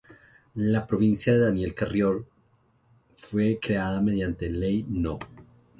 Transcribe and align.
La 0.55 0.87
provincia 0.87 1.31
de 1.33 1.37
Daniel 1.41 1.75
Carrión 1.75 2.25
fue 3.15 3.59
creada 3.61 4.01
mediante 4.01 4.49
Ley 4.49 4.83
No. 4.89 5.19